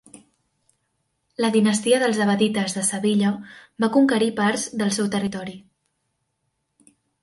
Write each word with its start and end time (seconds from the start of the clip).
La 1.45 1.51
dinastia 1.57 1.99
dels 2.05 2.23
abbadites 2.25 2.75
de 2.79 2.85
Sevilla 2.89 3.35
va 3.87 3.93
conquerir 4.01 4.35
parts 4.43 4.69
del 4.85 4.99
seu 5.01 5.15
territori. 5.19 5.59